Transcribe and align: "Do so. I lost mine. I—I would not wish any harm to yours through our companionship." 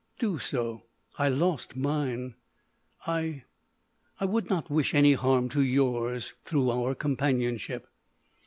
"Do 0.17 0.39
so. 0.39 0.85
I 1.19 1.29
lost 1.29 1.75
mine. 1.75 2.33
I—I 3.05 4.25
would 4.25 4.49
not 4.49 4.71
wish 4.71 4.95
any 4.95 5.13
harm 5.13 5.47
to 5.49 5.61
yours 5.61 6.33
through 6.43 6.71
our 6.71 6.95
companionship." 6.95 7.85